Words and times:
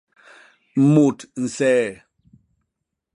Mut 0.91 1.19
nsee. 1.43 1.87